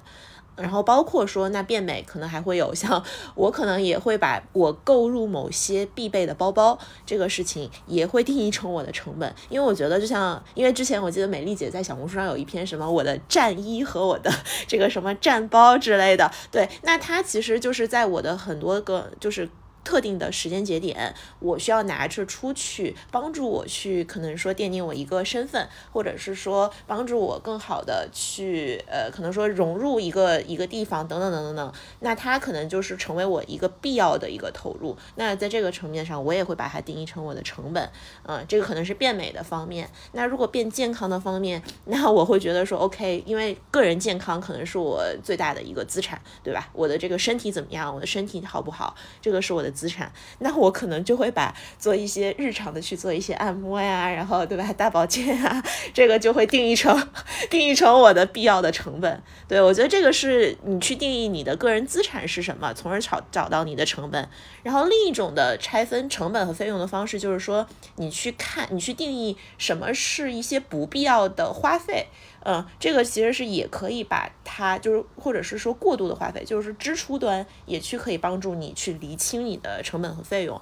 [0.56, 3.04] 然后包括说，那变美可能还会有像
[3.36, 14.32] 我可能也会把我购入某些必备的包包这个事情也会定义成我的成本，因为我觉得就像，因为之前我记得美丽姐在小红书上有一篇什么我的战衣和我的
[14.68, 19.50] 这个什么战包之类的，对，那它其实就是在我的很多个就是。
[19.84, 31.74] 特定的时间节点，我需要拿着出去帮助我去，可能说奠定我一个身份，或者是说帮助我更好的去，呃，可能说融入一个一个地方等等等等等。
[32.00, 34.96] 那它可能就是成为我一个必要的一个投入。
[35.16, 37.90] 那在这个层面上，我也会把它定义成我的成本。
[38.26, 39.90] 嗯，这个可能是变美的方面。
[40.14, 46.70] 那如果变健康的方面，那我会觉得说，OK，因为个人健康可能是我最大的一个资产，对吧？
[46.72, 47.94] 我的这个身体怎么样？
[47.94, 48.96] 我的身体好不好？
[49.22, 49.73] 这个是我的。
[49.74, 57.10] 资产，那我可能就会把做一些日常的去做一些按摩呀，然后对吧，大保健啊，这个就会定义成
[57.50, 59.22] 定义成我的必要的成本。
[59.48, 64.30] 对我觉得这个是你去定义你的个人资产是什么，从而找找到你的成本。
[64.62, 72.08] 然后另一种的拆分成本和费用的方式，就是说你去看，你去定义什么是一些不必要的花费。
[72.46, 80.62] 嗯，这个其实是也可以把它，就是或者是说过度的花费，就是支出端也去可以帮助你去厘清你的成本和费用。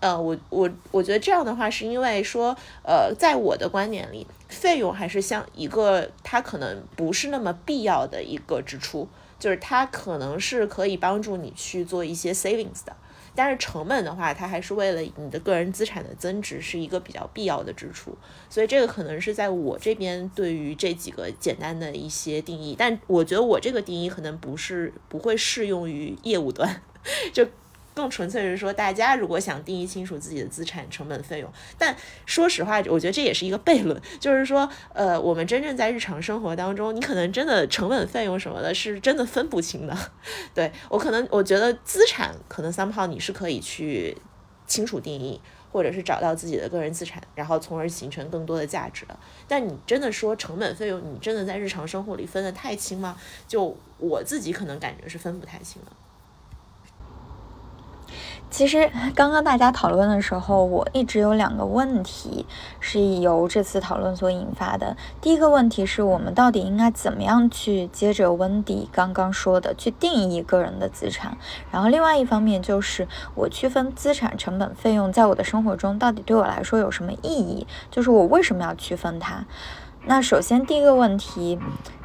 [0.00, 12.96] 呃，我我我觉得这样的话，是因为说，呃，在我的观点里，费用还是像一个它可能不是那么必要的一个支出，就是它可能是可以帮助你去做一些 savings 的。
[13.34, 18.16] 但是成本的话，它还是为了你的个人资产的增值，是一个比较必要的支出。
[18.50, 26.82] 所以这个可能是在我这边对于这几个简单的一些定义，但我觉得我这个定义可能不是不会适用于业务端，
[27.32, 27.46] 就。
[27.94, 31.94] 更纯粹是说，大家如果想定义清楚自己的资产、成本、费用，但
[32.26, 39.96] 说实话，我觉得这也是一个悖论，就是说，呃，我们真正在日常生活当中，你可能真的成本、费用什么的，是真的分不清的。
[40.54, 44.16] 对我可能，我觉得资产可能 somehow 你是可以去
[44.66, 45.38] 清楚定义，
[45.70, 49.14] 或者是找到自己的个人资产，然后从而形成更多的价值的。
[49.46, 53.16] 但你真的说成本、费用，你真的在日常生活里分得太清吗？
[53.46, 55.92] 就我自己可能感觉是分不太清的。
[58.52, 62.44] 其实刚刚大家讨论的时候，我一直有两个问题
[62.80, 64.94] 是由这次讨论所引发的。
[65.22, 71.34] 第一个问题是我们到底应该怎么样去接着温迪刚刚说的去定义个人的资产？
[71.70, 77.66] 然后另外一方面就是我区分资产、成本、费用在我的生活中到底对我来说有什么意义？
[77.90, 79.46] 就是我为什么要区分它？
[80.04, 81.58] 那首先第一个问题，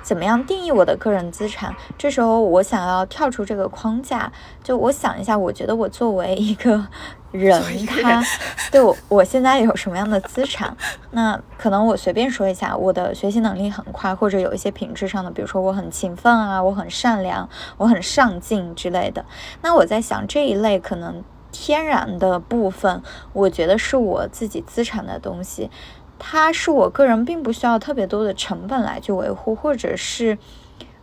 [0.04, 1.76] 怎么样定义我的个人资产？
[1.98, 4.32] 这时候我想要跳出这个框架，
[4.64, 6.88] 就我想一下，我觉得我作为一个
[7.32, 8.24] 人，他
[8.72, 10.78] 对我我现在有什么样的资产？
[11.12, 19.26] 那可能我随便说一下，我的学习能力很快，或者有一些品质上的，比如说我很勤奋啊，我很善良，我很上进之类的。
[19.64, 23.02] 那我在想这一类可能天然的部分，
[23.34, 25.72] 我觉得是我自己资产的东西。
[26.20, 30.38] 它是我个人并不需要特别多的成本来去维护，或者是，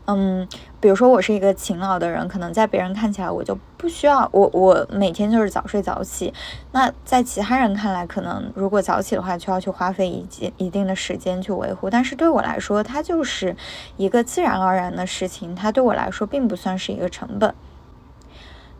[0.06, 0.46] 嗯，
[0.80, 6.32] 比如说我是一个勤劳的人，可能在别人看起来我就不需要我我每天就是早睡早起，
[6.72, 13.54] 那在其他人看来，可能如果早起的话，就要去花费一一一定的时间去维护，但是对我来说，它就是
[13.96, 17.54] 一个自然而然的事情，它对我来说并不算是一个成本。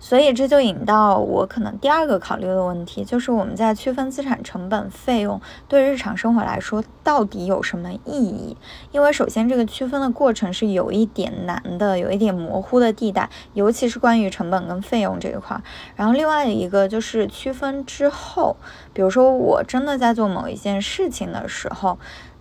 [0.05, 8.55] 所以这就引到我可能第二个考虑的问题，就是我们在区分资产、成本、费用对日常生活来说到底有什么意义？
[8.93, 15.59] 因为首先这个区分的过程是有一点难的，有一点模糊的地带，尤其是关于成本跟费用这一块。
[15.97, 18.59] 然后另外一个就是区分之后，
[18.93, 21.99] 比如说我真的在做某一件事情的时候。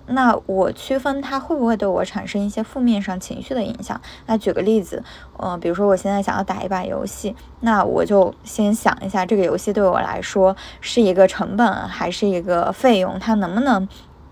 [0.07, 3.99] 那我区分它会不会对我产生一些负面上情绪的影响？
[4.25, 5.03] 那举个例子，
[5.37, 13.87] 呃，比如说我现在想要打一把游戏，那我就先想一下这个游戏对我来说是一个成本还是一个费用，它能不能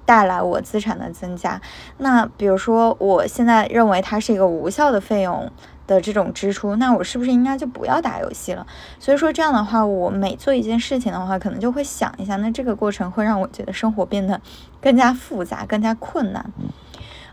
[0.05, 1.61] 带来我资产的增加？
[1.97, 5.49] 那比如说我现在认为它是一个无效的费用。
[5.93, 8.65] 的这种支出，那我是不是应该就不要打游戏了？
[8.97, 14.39] 所以说这样的话，我每做一件事情的话，可能就会想一下，那这个过程会让我觉得生活变得
[14.81, 16.45] 更加复杂、更加困难。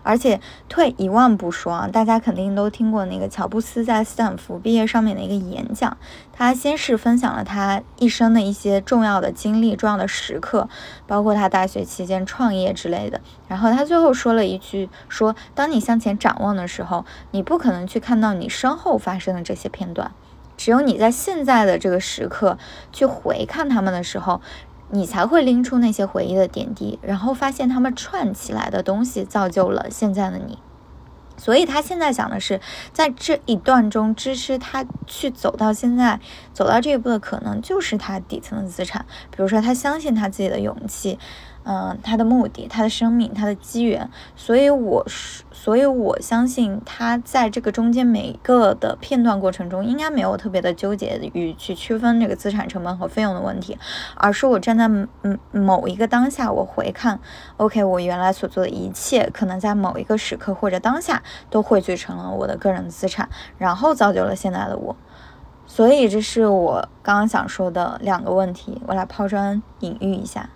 [0.03, 5.97] 而且退一万步说啊，大家肯定都听过那个乔布斯在斯坦福毕业上面的一个演讲。
[6.33, 10.69] 他先是分享了他一生的一些重要的经历、重要的时刻，
[11.07, 13.21] 包括他大学期间创业之类的。
[13.49, 20.13] 然后他最后说了一句：说当你向前展望的时候，你不可能去看到你身后发生的这些片段，
[20.57, 22.57] 只有你在现在的这个时刻
[22.93, 24.41] 去回看他们的时候。
[24.91, 30.59] 你才会拎出那些回忆的点滴，然后发现他们串起来的东西造就了现在的你。
[31.37, 32.61] 所以他现在想的是，
[32.93, 36.19] 在这一段中支持他去走到现在、
[36.53, 39.07] 走到这一步的可能，就是他底层的资产。
[39.31, 41.19] 比如说，他相信他自己的勇气。
[41.71, 53.77] 嗯，他的目的，他的生命，他的机缘，所以我是，所以我相信他在这个中间每个的片段过程中，应该没有特别的纠结于去区分这个资产成本和费用的问题，
[54.17, 57.21] 而是我站在嗯某一个当下，我回看
[57.59, 63.29] ，OK，我原来所做的一切，可能在某一个时刻或者当下都汇聚成了我的个人资产，
[63.59, 64.97] 然后造就了现在的我。
[65.67, 70.49] 所以这是我刚刚想说的两个问题，我来抛砖引玉一下。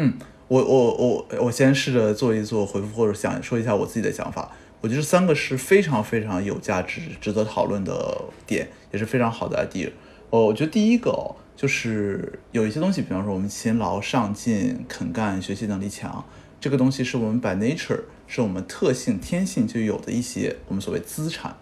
[0.00, 0.14] 嗯，
[0.46, 4.52] 我我我我先试着做一做回复，或者想说一下我自己的想法。
[4.80, 9.90] 我觉得三个是非常非常有价值、值得讨论的点，也是非常好的 idea。
[10.30, 16.24] 哦，我觉得第一个哦，就是有一些东西，比方说我们勤劳、上进、肯干、学习能力强，
[16.60, 21.56] 这个东西是我们 by nature，是我们特性、天性就有的一些我们所谓资产。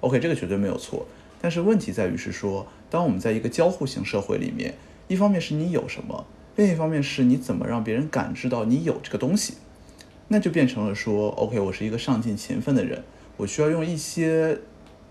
[0.00, 1.06] OK，这个绝对没有错。
[1.40, 4.74] 但是问题在于是说，当我们在一个交互型社会里面，
[5.06, 6.26] 一方面是你有什么。
[6.58, 9.54] 另一方面是你怎么让别人感知到你有这个东西，
[10.26, 13.04] 那就变成了说，OK，我是一个上进勤奋的人，
[13.36, 14.58] 我需要用一些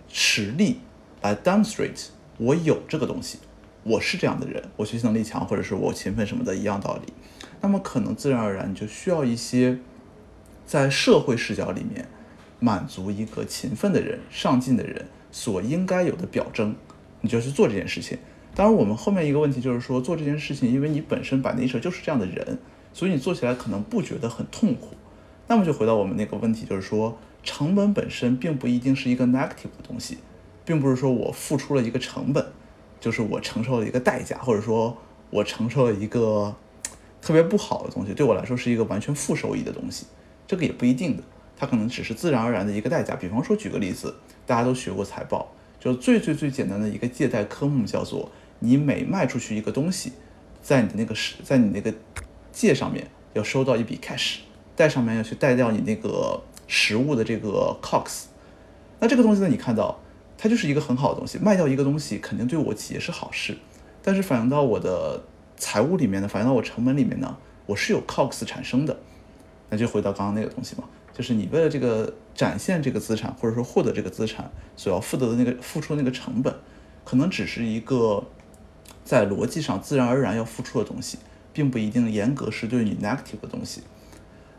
[0.10, 0.82] 实力
[1.22, 2.08] 来 demonstrate
[2.38, 3.40] 我有这个东西，
[3.84, 7.14] 我是这样的人，我学习能力强，或者是我勤奋什么的一样道理。
[7.62, 9.80] 那么可能自然而然就需要一些
[10.66, 12.10] 在社会视角里面
[12.60, 16.76] 满足一个勤奋的人、上进的人所应该有的表征，
[17.22, 18.18] 你就去做这件事情。
[18.58, 22.58] 当然，我们后面一个问题就是说，做这件事情，因为你本身把内 e 就是这样的人，
[22.92, 24.96] 所以你做起来可能不觉得很痛苦。
[25.48, 30.18] 那么就回到我们那个问题，就是说，成本本身并不一定是一个 negative 的东西，
[30.66, 32.44] 并不是说我付出了一个成本，
[33.00, 34.98] 就是我承受了一个代价，或者说
[35.30, 36.56] 我承受了一个
[37.22, 40.08] 特别不好的东西，对我来说是一个完全负收益的东西，
[40.48, 41.22] 这个也不一定的，
[41.56, 43.16] 它可能只是自然而然的一个代价。
[43.16, 44.16] 比方说，举个例子，
[44.48, 48.32] 大家都学过财报，就最最最简单的一个借贷科目叫做。
[48.60, 50.14] 你每卖出去一个东西，
[50.62, 51.94] 在你的那个实，在你那个
[52.52, 54.38] 借上面要收到一笔 cash，
[54.76, 58.26] 贷上面要去贷掉你那个实物的这个 cox。
[59.00, 60.00] 那这个东西呢，你看到
[60.38, 63.58] 它就是一个很好的东西，卖掉一个东西肯定对我企业是好事，
[64.02, 65.24] 但是反映到我的
[65.56, 67.38] 财务里面呢，反映到我成本里面呢，
[67.68, 68.98] 我是有 cost 产生的，
[69.70, 70.84] 那就回到刚刚那个东西嘛，
[71.14, 76.54] 就是你为了这个展现这个资产或者说获得这个资产所要付得的那个付出那个成本，
[77.04, 78.24] 可能只是一个
[79.08, 81.18] 在逻辑上自然而然要付出的东西，
[81.54, 83.80] 并不一定严格是对你 negative 的东西。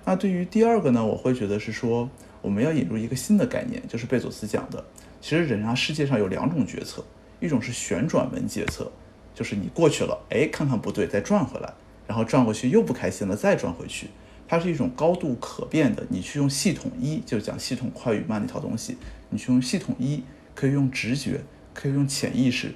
[0.07, 2.09] 那对于第二个呢，我会觉得是说
[2.41, 4.83] 我们要引入一个新的概念，就是贝佐斯讲的，
[5.21, 7.05] 其实人啊世界上有两种决策，
[7.41, 8.91] 一种是旋转门决策，
[9.35, 11.71] 就是你过去了，哎，看看不对，再转回来，
[12.07, 14.09] 然后转过去又不开心了，再转回去，
[14.49, 18.97] 它是一种高度可变的，你去用系统一，就讲系统快与慢那套东西，
[19.29, 20.25] 你去用系统一，
[20.55, 21.43] 可以用直觉，
[21.75, 22.73] 可以用潜意识，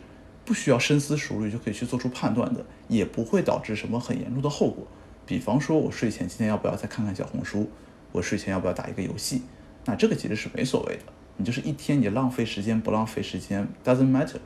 [0.53, 4.87] 不需要深思熟虑就可以去做出判断的，也不会导致什么很严重的后果。
[5.25, 7.71] 比方说，我睡前今天要不要再看看小红书？
[8.13, 9.41] 我睡前要不要打一个游戏？
[9.87, 11.05] 那这个其实是没所谓的，
[11.39, 14.37] 你就是一天你浪费时间不浪费时间，doesn't matter。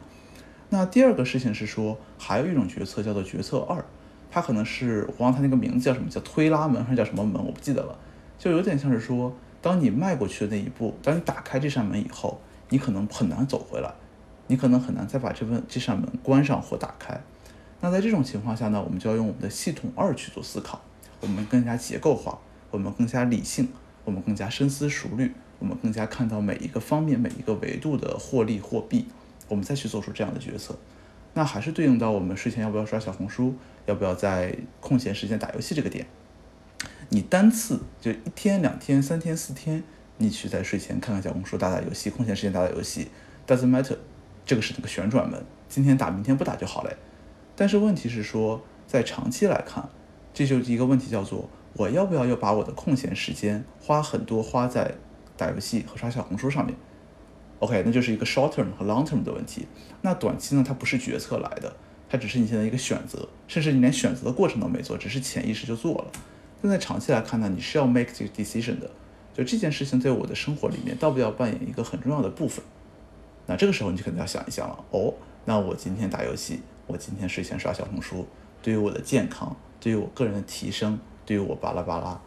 [0.68, 3.84] 那第二个事情是说，还有一种决策叫做决策二，
[4.30, 7.98] 它可能是我忘它那个名字叫什么，叫推拉门还是叫什么门，我不记得了。
[8.38, 13.92] 就有点像是说，当你迈过去的那一步，当你打开这扇门以后，你可能很难走回来，
[14.48, 17.20] 你可能很难再把这份这扇门关上或打开。
[17.80, 20.80] 那在这种情况下呢，我们就要用我们的系统二去做思考，
[21.20, 22.38] 我们更加结构化，
[22.70, 23.68] 我们更加理性，
[24.04, 29.06] 我们更加深思熟虑，我们更加看到每一个方面、每一个维度的获利或弊，
[29.48, 30.76] 我们再去做出这样的决策。
[31.34, 36.06] 那还是对应到我们睡前要不要刷小红书，要不要在空闲时间打游戏这个点。
[37.10, 39.84] 你单次就一天、两天、三天、四天，
[40.16, 43.08] 你去在睡前看看小红书、打打游戏，空闲时间打打游戏
[43.46, 43.96] ，doesn't matter，
[44.46, 46.92] 这个是那个旋转门，今天打明天不打就好了。
[47.56, 49.88] 但是问题是说，在长期来看，
[50.32, 54.94] 这就一个问题，叫做我要不要要把我的空闲时间花很多花在
[55.36, 56.76] 打游戏和刷小红书上面
[57.58, 59.66] ？OK，那就是一个 short term 和 long term 的问题。
[60.02, 61.74] 那短期呢，它不是决策来的，
[62.08, 66.12] 它只是你现在一个选择，甚至你连选择的过程都没做，只是潜意识就做了。
[66.62, 68.88] 但在长期来看呢，你是要 make 这个 decision 的，
[69.34, 72.64] 就这件事情在我的生活里面，要不要扮演一个很重要的部分？
[73.46, 76.60] 那这个时候你就可能要想一想了，哦，那我今天打游戏。
[76.88, 78.24] 我今天睡前刷小红书，
[78.62, 82.20] 对于我的健康，对于我个人的提升，对于我巴拉巴拉，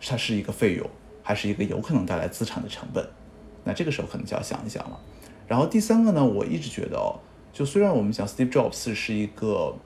[0.00, 0.88] 它是一个费用，
[1.22, 3.06] 还是一个有可能带来资产的成本？
[3.62, 4.98] 那这个时候可能就要想一想了。
[5.46, 7.20] 然后第三个呢，我一直觉得哦，
[7.52, 9.76] 就虽然我们讲 Steve Jobs 是一个，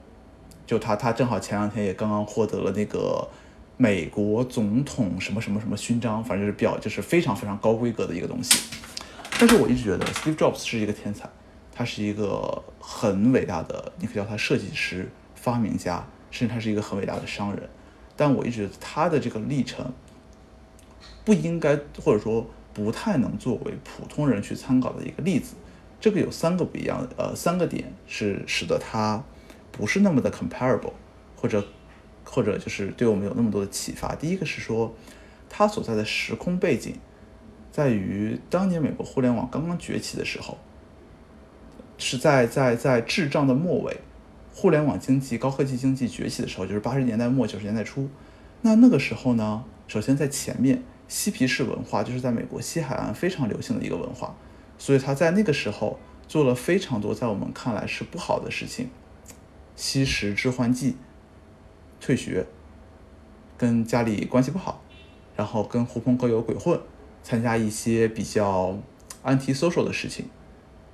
[0.65, 3.27] 就他他正好前两天也刚刚获得了那个
[3.75, 8.57] 美国总统什么什么什么勋章，反正就是表就是非常非常高规格的一个东西。
[9.39, 11.29] 但是我一直觉得 Steve Jobs 是一个天才。
[11.77, 17.69] 他是一个很伟大的，你可以叫他设计师、发明家，甚至他是一个很伟大的商人。
[18.15, 19.91] 但我一直觉得他的这个历程
[21.25, 25.55] 不应该，或者说不太能作为普通人去参考的一个例子。
[25.99, 29.21] 这个有三个不一样，呃，三个点是使得他
[29.69, 30.93] 不是那么的 comparable，
[31.35, 31.61] 或者
[32.23, 34.15] 或者就是对我们有那么多的启发。
[34.15, 34.95] 第一个是说，
[35.49, 36.95] 他所在的时空背景
[37.75, 40.57] 在于当年美国互联网刚刚崛起的时候。
[41.97, 43.99] 是在在在智障的末尾，
[44.53, 48.09] 互联网经济、高科技经济崛起的时候，就是八十年代末九十年代初。
[48.61, 54.35] 那那个时候呢，首先在前面，嬉皮士文化就是在美国西海岸非常流行的一个文化，
[54.77, 55.99] 所以他在那个时候
[56.29, 58.89] 做了非常多在我们看来是不好的事情，
[59.75, 60.95] 吸食致幻剂，
[62.01, 62.45] 退学，
[63.57, 64.81] 跟家里关系不好，
[65.35, 66.77] 然后跟狐朋狗友鬼混，
[67.25, 68.77] 参加一些比较
[69.23, 70.27] anti social 的事情。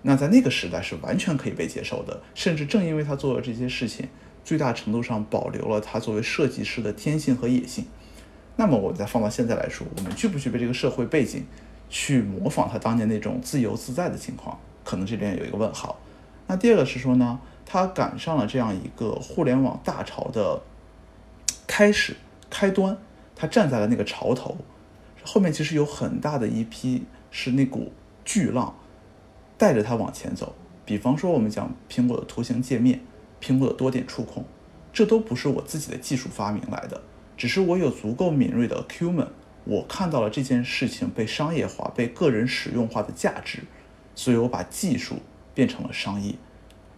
[0.03, 4.07] 那在那个时代是完全可以被接受的，甚至正因为他做了这些事情，
[4.45, 7.85] 最大程度上保留了他作为设计师的天性和野性。
[8.55, 11.45] 那么我们再放到现在来说，我们具不具备这个社会背景，
[11.89, 14.57] 去模仿他当年那种自由自在的情况？
[14.85, 15.99] 可能这边有一个问号。
[16.47, 20.61] 那第二个是说呢，他赶上了这样一个互联网大潮的
[21.67, 22.15] 开始
[22.49, 22.97] 开端，
[23.35, 24.57] 他站在了那个潮头，
[25.23, 27.91] 后面其实有很大的一批是那股
[28.23, 28.75] 巨浪。
[29.57, 32.99] 带着它往前走，比方说我们讲苹果的图形界面，
[33.39, 34.43] 苹果的多点触控，
[34.91, 36.99] 这都不是我自己的技术发明来的，
[37.37, 39.27] 只是我有足够敏锐的 acumen，
[39.65, 43.59] 我看到了这件事情被商业化、被个人使用化的价值，
[44.15, 45.17] 所以我把技术
[45.53, 46.33] 变成了商业。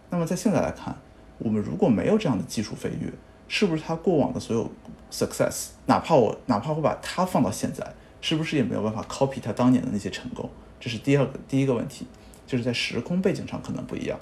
[0.08, 0.96] 那么在现在来看，
[1.36, 3.12] 我们如果没有这样的技术飞跃，
[3.46, 4.70] 是不是它过往的所有
[5.12, 7.86] success，哪怕我哪怕我把它放到现在，
[8.24, 10.48] 是不是也没有办法 copy 它当年的那些成功？
[10.80, 12.06] 这是第二个第一个问题。
[12.46, 14.18] 就是在时空背景上可能不一样，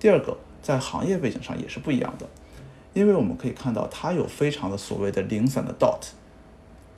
[0.00, 2.28] 第二个在行业背景上也是不一样的，
[2.92, 6.08] 因为我们可以看到它有非常的所谓的零散的 dot，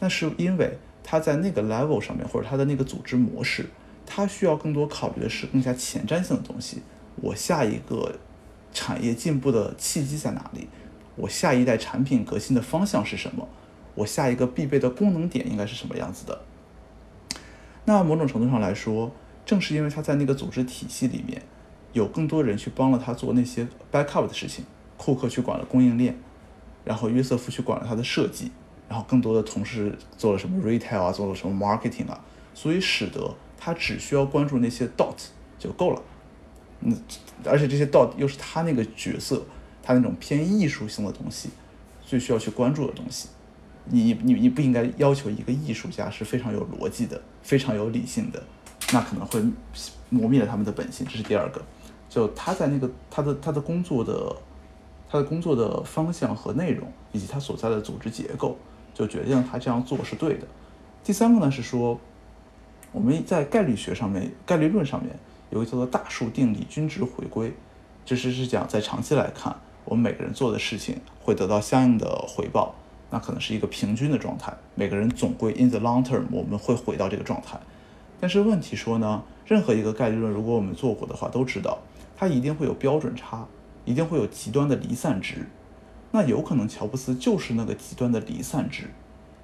[0.01, 3.69] 那是因为它在那个 level 上面或者它的那个组织模式，
[4.07, 6.81] 他需要更多考虑的是更加前瞻性的东西。
[7.17, 8.15] 我下一个
[8.73, 10.69] 产业进步的契机在哪里？
[11.17, 13.47] 我下一代产品革新的方向是什么？
[13.95, 16.41] 我下一个必备的功能点应该是什么样子的？
[17.85, 19.11] 那某种程度上来说，
[19.45, 21.43] 正是因为他在那个组织体系里面，
[21.93, 24.65] 有更多人去帮了他做那些 backup 的事情，
[24.97, 26.17] 库克去管了供应链，
[26.85, 28.53] 然后约瑟夫去管了他的设计，
[28.89, 32.25] 然后更多的同事做了什么 retail 啊，做了什么 marketing 啊，
[32.55, 35.17] 所以使得他只需要关注那些 dot
[35.59, 36.03] 就够了。
[36.81, 36.97] 嗯，
[37.45, 39.43] 而且这些 dot 又是他那个角色，
[39.83, 41.51] 他那种偏艺术性的东西，
[42.01, 43.29] 最需要去关注的东西。
[43.85, 48.43] 你你你不应该要求一个艺术家是非常有逻辑的、非常有理性的，
[48.93, 49.43] 那可能会
[50.09, 51.07] 磨灭了他们的本性。
[51.07, 51.61] 这是第二个，
[52.09, 54.37] 就他在那个他的他的工作的
[55.11, 58.57] 他的工作的方向和内容，以及他所在的组织结构，
[58.95, 60.47] 就决定他这样做是对的。
[61.03, 61.99] 第三个呢是说，
[62.93, 65.19] 我们在概率学上面、概率论上面
[65.51, 67.53] 有一个叫做大数定理均值回归，
[68.05, 72.77] 这是是讲在长期来看，我们每个人做的事情会得到相应的回报。
[73.13, 77.61] 那可能是一个平均的状态，每个人总归 in the long term 我们会回到这个状态。
[78.19, 81.79] 但是问题说呢，任何一个概率论，如果我们做过的话，都知道
[82.17, 83.47] 它一定会有标准差，
[83.85, 85.47] 一定会有极端的离散值。
[86.11, 88.85] 那有可能乔布斯就是那个极端的离散值。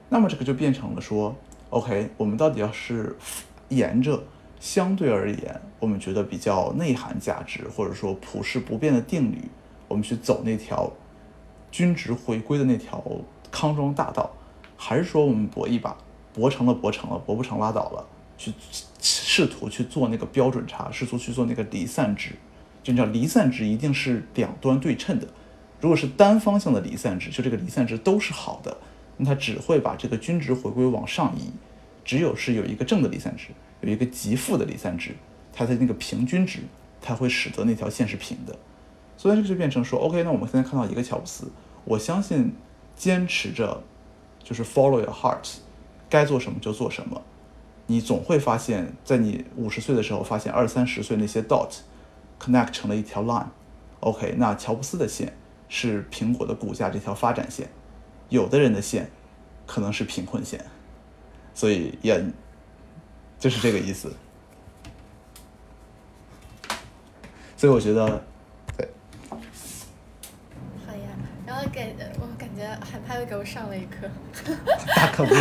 [0.09, 1.37] 那么这个就变成了说
[1.69, 3.15] ，OK，我们到底要是
[3.69, 4.23] 沿着
[4.59, 9.43] 相对而言我们觉得比较内涵价值，或者说普世不变的定律，
[9.89, 10.91] 我们去走那条
[11.71, 13.05] 均值回归的那条。
[13.51, 14.31] 康庄大道，
[14.77, 15.97] 还是说我们搏一把，
[16.33, 18.53] 搏成了搏成了，搏不成拉倒了，去
[19.01, 22.33] 试图去做那个标准差，试图去做那个离散值，
[22.83, 25.27] 就叫离散值一定是两端对称的。
[25.81, 28.77] 如果是单方向的离散值，就这个离散值都是好的，
[29.17, 31.51] 那它只会把这个均值回归往上移。
[32.05, 33.49] 只有是有一个正的离散值，
[33.81, 35.15] 有一个极负的离散值，
[35.53, 36.61] 它的那个平均值，
[37.01, 38.57] 才会使得那条线是平的。
[39.17, 41.51] 所以这个就变成说，OK，那我们现在看到一个乔布斯，
[41.85, 42.55] 我相信。
[42.99, 43.83] 坚持着，
[44.43, 45.59] 就是 follow your heart，
[46.11, 47.23] 该做什么就做什么。
[47.87, 51.71] 你总会发现，在你五十岁的时候，发现二三十岁那些 dot
[52.39, 53.47] connect 成了一条 line。
[54.01, 55.33] OK，那乔布斯的线
[55.69, 57.71] 是苹果的股价这条发展线，
[58.29, 59.11] 有的人的线
[59.67, 60.63] 可能是贫困线，
[61.55, 62.23] 所以也
[63.39, 64.13] 就是这个意思。
[67.57, 68.23] 所以我觉得。
[68.77, 68.89] 对。
[69.31, 69.37] 好
[70.95, 71.09] 呀，
[71.47, 72.28] 然后给我
[72.69, 74.07] 感觉海派又给我上了一课，
[74.95, 75.35] 大可不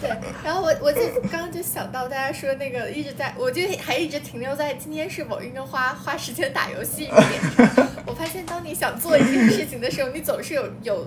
[0.00, 0.10] 对，
[0.44, 7.86] 然后我我就刚刚就想到大家说那个一直在，我就还一直停留在今天是否应该花花时间打游戏一点上。
[8.04, 11.06] 我发现当你想做一件事情的时候，你总是有有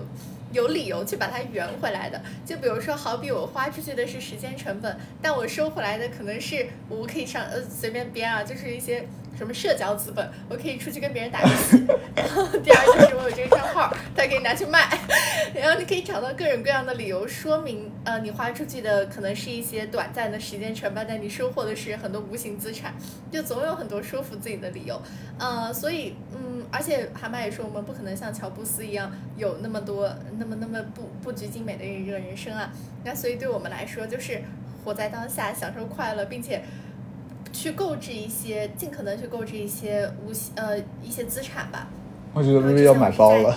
[0.52, 2.22] 有理由去把它圆回来的。
[2.46, 9.06] 就比如说，好比我花出去的是时间成本，但我收回来的可能是我可以上呃随便编啊，就是一些。
[9.36, 11.84] 什么社交资本，我可以出去跟别人打游戏。
[12.16, 14.88] 然后第二就是我有这个账号，它可以拿去卖。
[15.54, 22.94] 然后你可以找到各种各样的理由说明，呃，你花出去的可能是一些短暂的时间成本，但你收获的是很多无形资产，
[23.30, 25.00] 就总有很多说服自己的理由。
[25.38, 32.72] 呃，所以，嗯，而且蛤蟆也说，我们不可能像乔布斯一样有那么多、那么那么不不拘精美的一个人生啊。
[33.04, 34.42] 那所以对我们来说，就是
[34.84, 36.62] 活在当下，享受快乐，并且。
[37.56, 41.88] 去购置一些，尽可能去购置一些无呃一些资产吧。
[42.34, 43.56] 我觉得薇薇要买包了。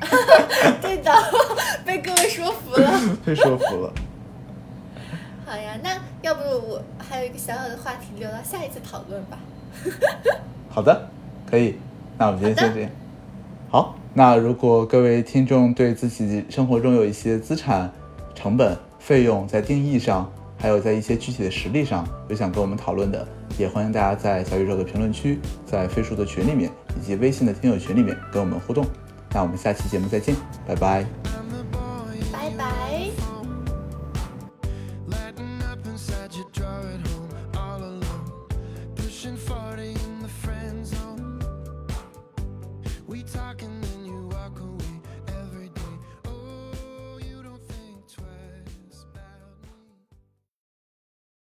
[0.82, 1.12] 对的，
[1.86, 3.00] 被各位说服了。
[3.24, 3.92] 被说服了。
[5.46, 9.38] 好呀，那要不我还有一个小小的话题留到下一次讨论吧。
[10.68, 11.08] 好的，
[11.48, 11.76] 可以。
[12.18, 12.90] 那我们今天先这样。
[13.70, 17.90] 好，那如果各位听众对自己生活中有一些资产
[18.34, 20.30] 成本费用在定义上。
[20.62, 23.26] 还有在一些具体的实例上有想跟我们讨论的，
[23.58, 28.86] 也欢迎大家在小宇宙的评论区，在飞书的群里面，以及微信的听友群里面跟我们互动。
[29.32, 31.41] 那我们下期节目再见，拜拜。